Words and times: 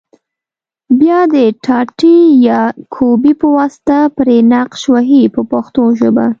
بیا 0.99 1.19
د 1.33 1.35
ټاټې 1.65 2.17
یا 2.47 2.61
کوبې 2.95 3.33
په 3.41 3.47
واسطه 3.57 3.97
پرې 4.17 4.37
نقش 4.53 4.81
وهي 4.93 5.23
په 5.35 5.41
پښتو 5.51 5.83
ژبه. 5.99 6.25